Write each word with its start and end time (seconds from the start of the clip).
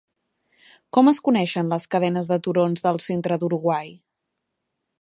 Com 0.97 1.11
es 1.11 1.19
coneixen 1.27 1.69
les 1.73 1.85
cadenes 1.95 2.29
de 2.31 2.39
turons 2.47 2.85
del 2.87 2.99
centre 3.09 3.39
d'Uruguai? 3.43 3.93